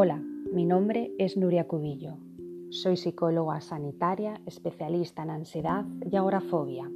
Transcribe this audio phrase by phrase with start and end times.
[0.00, 0.22] Hola,
[0.52, 2.18] mi nombre es Nuria Cubillo.
[2.70, 6.88] Soy psicóloga sanitaria, especialista en ansiedad y agorafobia.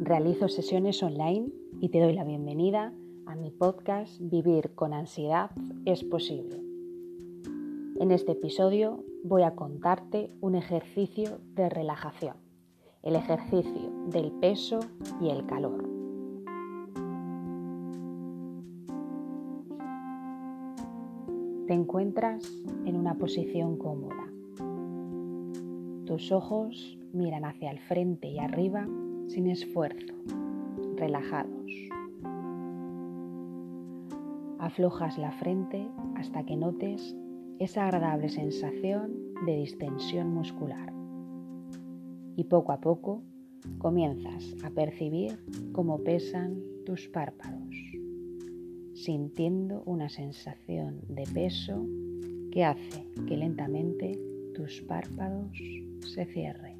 [0.00, 1.50] Realizo sesiones online
[1.82, 2.94] y te doy la bienvenida
[3.26, 5.50] a mi podcast Vivir con ansiedad
[5.84, 6.62] es posible.
[8.00, 12.38] En este episodio voy a contarte un ejercicio de relajación,
[13.02, 14.80] el ejercicio del peso
[15.20, 15.93] y el calor.
[21.74, 24.30] Te encuentras en una posición cómoda.
[26.06, 28.86] Tus ojos miran hacia el frente y arriba
[29.26, 30.14] sin esfuerzo,
[30.94, 31.72] relajados.
[34.60, 37.16] Aflojas la frente hasta que notes
[37.58, 40.92] esa agradable sensación de distensión muscular.
[42.36, 43.24] Y poco a poco
[43.78, 45.40] comienzas a percibir
[45.72, 47.63] cómo pesan tus párpados
[49.04, 51.86] sintiendo una sensación de peso
[52.50, 54.18] que hace que lentamente
[54.54, 55.52] tus párpados
[56.00, 56.78] se cierren.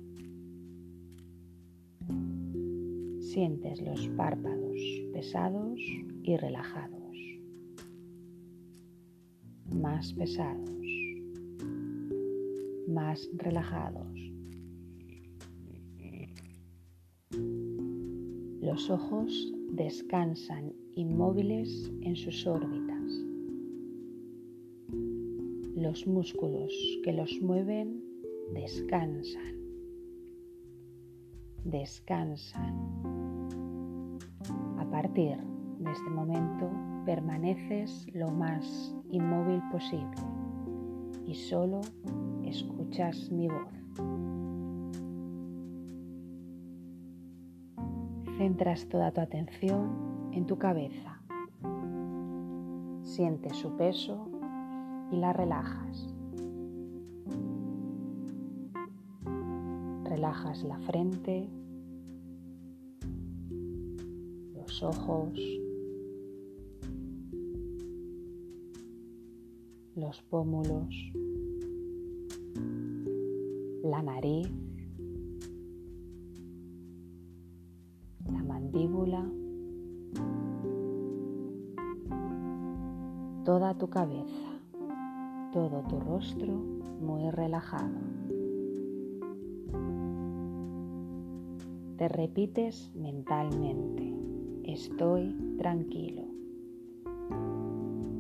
[3.21, 4.81] Sientes los párpados
[5.13, 5.79] pesados
[6.23, 7.15] y relajados,
[9.71, 10.71] más pesados,
[12.89, 14.07] más relajados.
[18.63, 23.13] Los ojos descansan inmóviles en sus órbitas.
[25.77, 28.03] Los músculos que los mueven
[28.55, 29.57] descansan,
[31.65, 32.75] descansan.
[34.79, 35.37] A partir
[35.81, 36.71] de este momento
[37.05, 40.17] permaneces lo más inmóvil posible
[41.27, 41.81] y solo
[42.45, 43.69] escuchas mi voz.
[48.39, 51.21] Centras toda tu atención en tu cabeza.
[53.03, 54.29] Sientes su peso
[55.13, 56.09] y la relajas.
[60.05, 61.49] Relajas la frente,
[64.55, 65.39] los ojos,
[69.95, 71.13] los pómulos,
[73.85, 74.51] la nariz,
[83.45, 84.49] toda tu cabeza,
[85.53, 86.55] todo tu rostro
[87.01, 88.01] muy relajado.
[91.99, 94.15] Te repites mentalmente,
[94.65, 96.23] estoy tranquilo,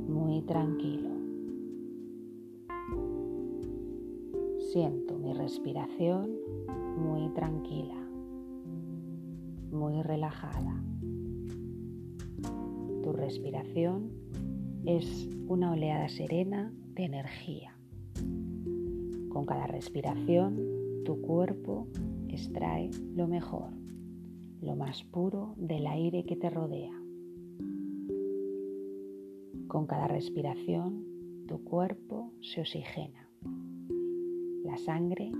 [0.08, 1.08] muy tranquilo.
[4.72, 6.32] Siento mi respiración
[6.98, 7.96] muy tranquila,
[9.72, 10.84] muy relajada.
[13.02, 14.23] Tu respiración
[14.86, 17.74] es una oleada serena de energía.
[19.30, 20.60] Con cada respiración,
[21.04, 21.88] tu cuerpo
[22.28, 23.70] extrae lo mejor,
[24.60, 26.92] lo más puro del aire que te rodea.
[29.68, 31.04] Con cada respiración,
[31.48, 33.28] tu cuerpo se oxigena.
[34.64, 35.32] La sangre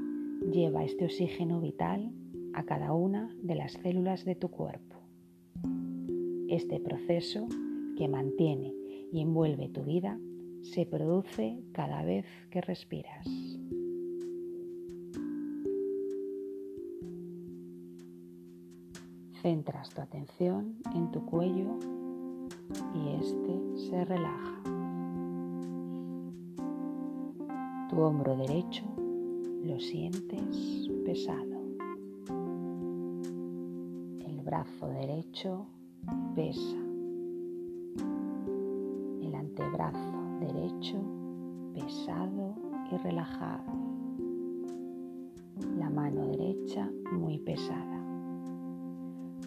[0.50, 2.12] lleva este oxígeno vital
[2.54, 4.96] a cada una de las células de tu cuerpo.
[6.48, 7.46] Este proceso
[7.96, 8.83] que mantiene
[9.14, 10.18] y envuelve tu vida
[10.62, 13.24] se produce cada vez que respiras.
[19.40, 21.78] Centras tu atención en tu cuello
[22.92, 24.62] y este se relaja.
[27.90, 28.82] Tu hombro derecho
[29.62, 31.62] lo sientes pesado.
[34.26, 35.66] El brazo derecho
[36.34, 36.83] pesa
[39.74, 41.02] brazo derecho
[41.74, 42.54] pesado
[42.92, 43.72] y relajado.
[45.76, 48.00] La mano derecha muy pesada.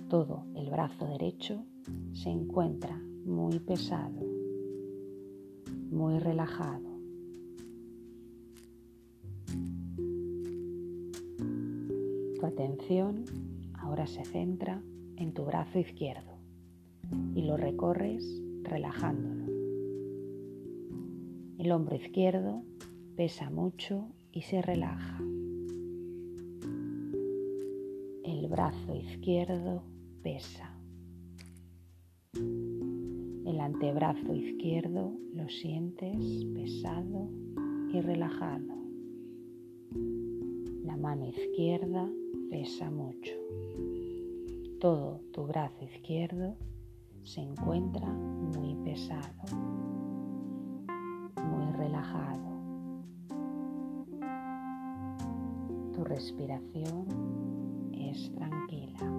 [0.10, 1.64] Todo el brazo derecho
[2.12, 4.20] se encuentra muy pesado,
[5.92, 6.90] muy relajado.
[12.38, 13.24] Tu atención
[13.80, 14.82] ahora se centra
[15.16, 16.34] en tu brazo izquierdo
[17.34, 19.37] y lo recorres relajándolo.
[21.68, 22.64] El hombro izquierdo
[23.18, 25.20] pesa mucho y se relaja.
[28.24, 29.84] El brazo izquierdo
[30.24, 30.80] pesa.
[32.36, 37.28] El antebrazo izquierdo lo sientes pesado
[37.94, 38.74] y relajado.
[40.86, 42.10] La mano izquierda
[42.50, 43.34] pesa mucho.
[44.80, 46.56] Todo tu brazo izquierdo
[47.24, 49.97] se encuentra muy pesado
[51.44, 52.48] muy relajado.
[55.94, 57.06] Tu respiración
[57.94, 59.12] es tranquila,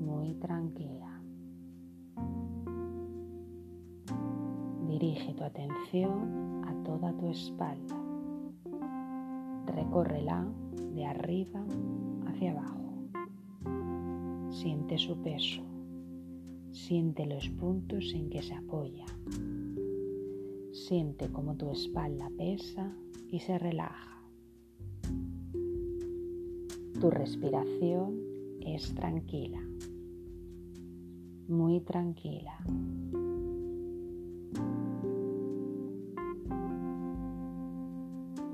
[0.00, 1.20] muy tranquila.
[4.88, 7.96] Dirige tu atención a toda tu espalda.
[9.66, 10.46] Recórrela
[10.94, 11.64] de arriba
[12.28, 12.80] hacia abajo.
[14.50, 15.62] Siente su peso.
[16.70, 19.06] Siente los puntos en que se apoya.
[20.88, 22.92] Siente cómo tu espalda pesa
[23.30, 24.20] y se relaja.
[27.00, 28.20] Tu respiración
[28.60, 29.62] es tranquila,
[31.48, 32.58] muy tranquila.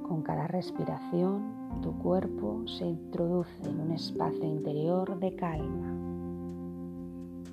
[0.07, 1.43] Con cada respiración
[1.83, 5.91] tu cuerpo se introduce en un espacio interior de calma,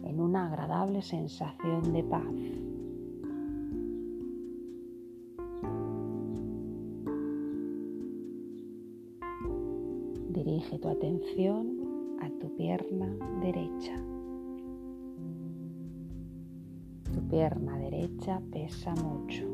[0.04, 2.77] en una agradable sensación de paz.
[10.70, 13.08] Tu atención a tu pierna
[13.42, 13.96] derecha.
[17.14, 19.46] Tu pierna derecha pesa mucho.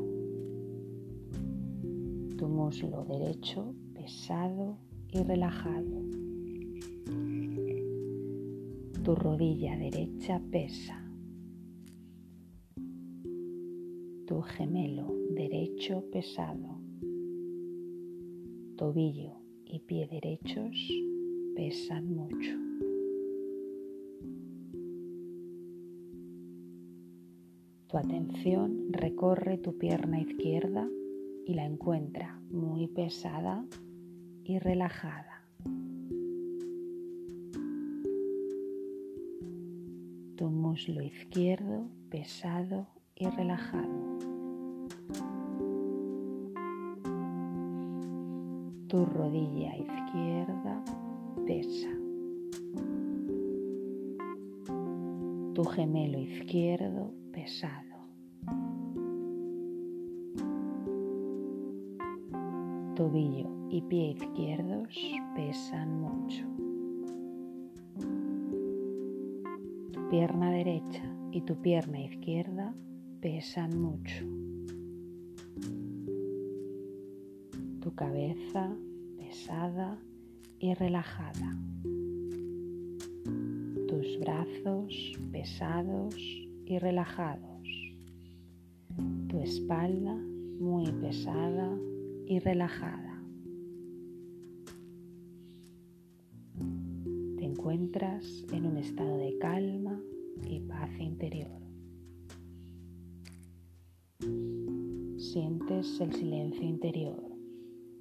[2.36, 4.76] Tu muslo derecho pesado
[5.12, 6.02] y relajado.
[9.04, 11.00] Tu rodilla derecha pesa.
[14.26, 16.80] Tu gemelo derecho pesado.
[18.76, 19.43] Tobillo
[19.74, 20.88] y pie derechos
[21.56, 22.56] pesan mucho.
[27.88, 30.88] Tu atención recorre tu pierna izquierda
[31.44, 33.66] y la encuentra muy pesada
[34.44, 35.44] y relajada.
[40.36, 42.86] Tu muslo izquierdo pesado
[43.16, 44.33] y relajado.
[48.94, 50.84] Tu rodilla izquierda
[51.44, 51.90] pesa.
[55.52, 57.96] Tu gemelo izquierdo pesado.
[62.94, 64.96] tobillo y pie izquierdos
[65.34, 66.46] pesan mucho.
[69.90, 71.02] Tu pierna derecha
[71.32, 72.72] y tu pierna izquierda
[73.20, 74.43] pesan mucho.
[77.96, 78.76] Cabeza
[79.16, 79.96] pesada
[80.58, 81.56] y relajada.
[83.86, 86.16] Tus brazos pesados
[86.66, 87.94] y relajados.
[89.28, 90.16] Tu espalda
[90.58, 91.70] muy pesada
[92.26, 93.22] y relajada.
[97.36, 100.00] Te encuentras en un estado de calma
[100.48, 101.62] y paz interior.
[105.16, 107.33] Sientes el silencio interior,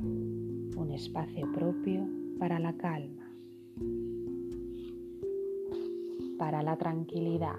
[0.03, 2.07] un espacio propio
[2.38, 3.31] para la calma,
[6.38, 7.55] para la tranquilidad.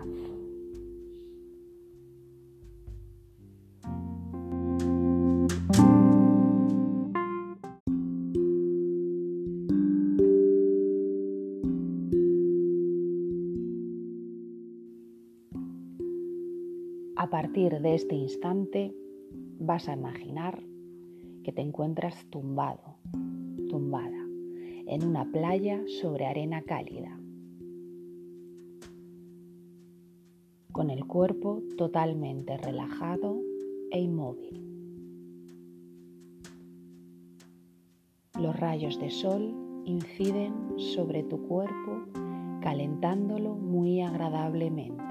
[17.17, 18.94] A partir de este instante
[19.58, 20.63] vas a imaginar
[21.44, 22.96] que te encuentras tumbado,
[23.69, 24.27] tumbada,
[24.86, 27.20] en una playa sobre arena cálida,
[30.72, 33.41] con el cuerpo totalmente relajado
[33.93, 34.63] e inmóvil.
[38.41, 42.05] Los rayos de sol inciden sobre tu cuerpo
[42.63, 45.05] calentándolo muy agradablemente.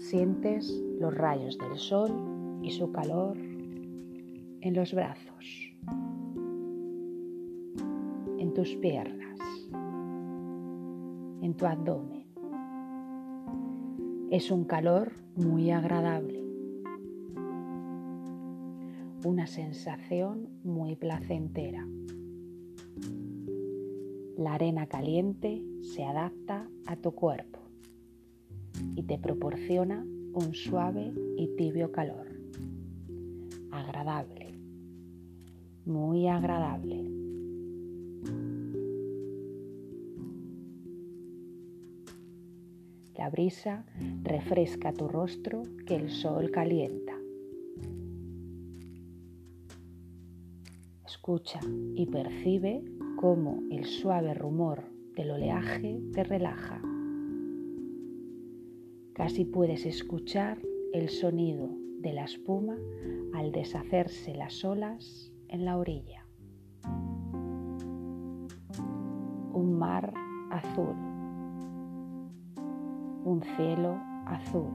[0.00, 2.10] Sientes los rayos del sol
[2.62, 3.36] y su calor
[4.64, 5.74] en los brazos,
[8.38, 9.38] en tus piernas,
[11.42, 12.24] en tu abdomen.
[14.30, 16.42] Es un calor muy agradable,
[19.26, 21.86] una sensación muy placentera.
[24.38, 27.58] La arena caliente se adapta a tu cuerpo
[28.96, 32.28] y te proporciona un suave y tibio calor.
[33.70, 34.43] Agradable,
[35.86, 37.04] muy agradable.
[43.16, 43.86] La brisa
[44.22, 47.14] refresca tu rostro que el sol calienta.
[51.06, 51.60] Escucha
[51.94, 52.82] y percibe
[53.16, 54.82] cómo el suave rumor
[55.16, 56.82] del oleaje te relaja.
[59.14, 60.58] Casi puedes escuchar
[60.92, 62.76] el sonido de la espuma
[63.32, 66.26] al deshacerse las olas en la orilla.
[69.52, 70.12] Un mar
[70.50, 70.96] azul.
[73.24, 73.94] Un cielo
[74.26, 74.72] azul.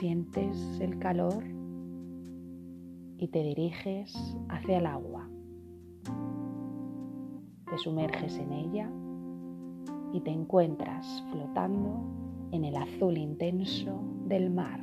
[0.00, 1.44] Sientes el calor
[3.18, 4.12] y te diriges
[4.48, 5.28] hacia el agua.
[7.70, 8.90] Te sumerges en ella
[10.12, 12.00] y te encuentras flotando
[12.50, 14.81] en el azul intenso del mar,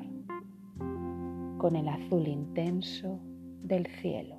[1.59, 3.19] con el azul intenso
[3.61, 4.37] del cielo.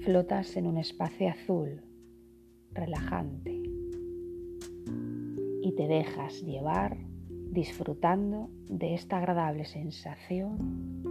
[0.00, 1.80] Flotas en un espacio azul,
[2.72, 3.60] relajante,
[5.62, 6.98] y te dejas llevar
[7.50, 11.02] disfrutando de esta agradable sensación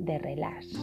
[0.00, 0.76] de relax.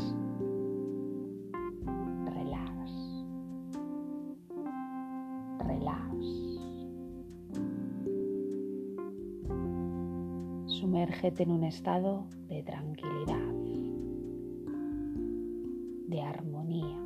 [11.24, 13.54] En un estado de tranquilidad,
[16.08, 17.00] de armonía,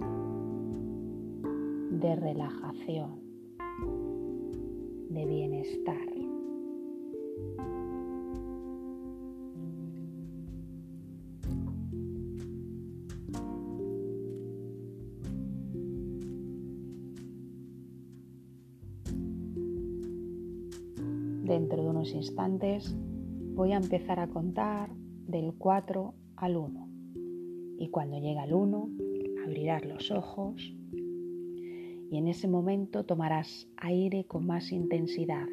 [1.91, 3.19] de relajación,
[5.10, 5.98] de bienestar.
[21.43, 22.95] Dentro de unos instantes
[23.55, 24.89] voy a empezar a contar
[25.27, 26.89] del 4 al 1
[27.79, 28.89] y cuando llega el 1
[29.45, 30.75] abrirás los ojos
[32.12, 35.47] y en ese momento tomarás aire con más intensidad.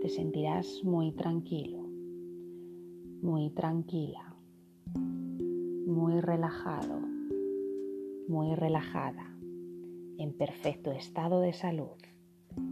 [0.00, 1.86] Te sentirás muy tranquilo,
[3.20, 4.34] muy tranquila,
[4.94, 7.00] muy relajado,
[8.28, 9.30] muy relajada,
[10.16, 11.98] en perfecto estado de salud,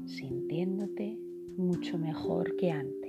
[0.07, 1.19] sintiéndote
[1.59, 3.04] mucho mejor que antes,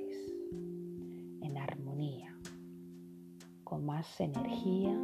[3.86, 5.00] más energía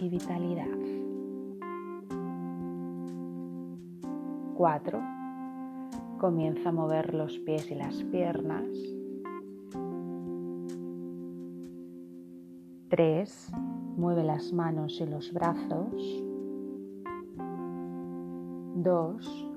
[0.00, 0.66] y vitalidad.
[4.54, 5.00] 4.
[6.18, 8.68] Comienza a mover los pies y las piernas.
[12.90, 13.52] 3.
[13.96, 16.22] Mueve las manos y los brazos.
[18.74, 19.48] 2.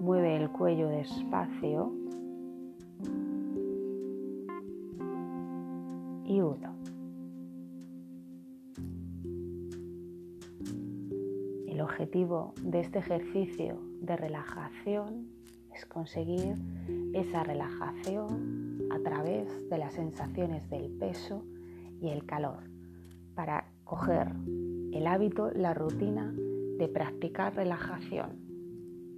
[0.00, 1.92] Mueve el cuello despacio.
[6.24, 6.77] Y 1.
[11.98, 15.32] Objetivo de este ejercicio de relajación
[15.74, 16.54] es conseguir
[17.12, 21.42] esa relajación a través de las sensaciones del peso
[22.00, 22.62] y el calor
[23.34, 24.28] para coger
[24.92, 26.32] el hábito, la rutina
[26.78, 28.30] de practicar relajación.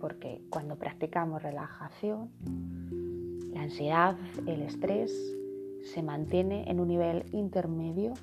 [0.00, 2.30] Porque cuando practicamos relajación,
[3.52, 5.12] la ansiedad, el estrés
[5.82, 8.14] se mantiene en un nivel intermedio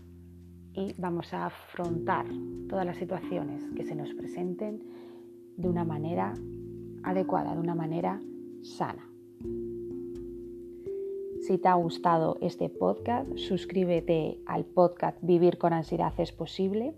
[0.77, 2.27] y vamos a afrontar
[2.69, 4.83] todas las situaciones que se nos presenten
[5.57, 6.33] de una manera
[7.03, 8.21] adecuada, de una manera
[8.61, 9.09] sana.
[11.41, 16.93] Si te ha gustado este podcast, suscríbete al podcast Vivir con ansiedad es posible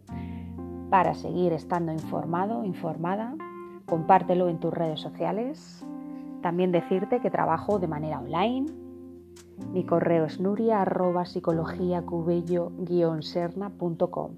[0.89, 3.35] para seguir estando informado, informada.
[3.85, 5.85] Compártelo en tus redes sociales.
[6.41, 8.65] También decirte que trabajo de manera online
[9.71, 11.25] mi correo es nuria arroba
[13.21, 14.31] sernacom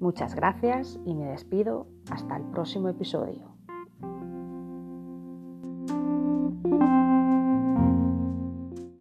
[0.00, 3.53] Muchas gracias y me despido hasta el próximo episodio.